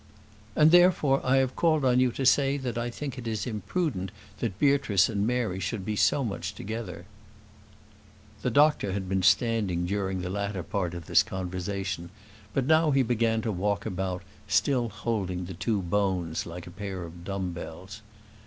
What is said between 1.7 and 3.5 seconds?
on you to say that I think it is